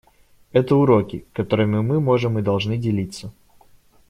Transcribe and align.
Это 0.51 0.75
уроки, 0.75 1.27
которыми 1.31 1.81
мы 1.81 1.99
можем 2.01 2.39
и 2.39 2.41
должны 2.41 2.75
делиться. 2.79 3.31